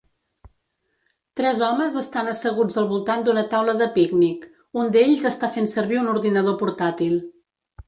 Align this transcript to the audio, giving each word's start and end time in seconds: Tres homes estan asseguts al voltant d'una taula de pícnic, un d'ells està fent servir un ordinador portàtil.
Tres 1.39 1.59
homes 1.67 1.97
estan 2.01 2.31
asseguts 2.31 2.79
al 2.83 2.87
voltant 2.95 3.27
d'una 3.29 3.45
taula 3.53 3.77
de 3.83 3.89
pícnic, 3.99 4.49
un 4.85 4.91
d'ells 4.97 5.29
està 5.33 5.53
fent 5.59 5.71
servir 5.77 6.03
un 6.07 6.13
ordinador 6.17 6.61
portàtil. 6.65 7.25